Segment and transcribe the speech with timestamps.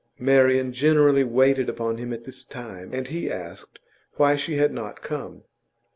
[0.17, 3.77] Marian generally waited upon him at this time, and he asked
[4.15, 5.43] why she had not come.